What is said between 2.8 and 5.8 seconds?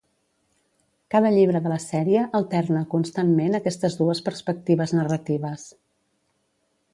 constantment aquestes dues perspectives narratives.